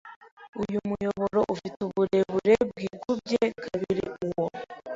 [0.63, 4.45] Uyu muyoboro ufite uburebure bwikubye kabiri uwo.